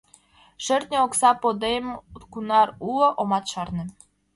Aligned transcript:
Шӧртньӧ 0.63 0.97
окса 1.05 1.31
подем 1.41 1.85
кунар 2.31 2.67
уло— 2.87 3.07
омат 3.21 3.45
шарне... 3.51 3.85